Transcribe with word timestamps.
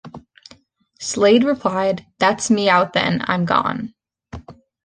Slade 0.99 1.43
replied, 1.43 2.07
That's 2.17 2.49
me 2.49 2.67
out 2.69 2.93
then, 2.93 3.21
I'm 3.27 3.45
gone. 3.45 3.93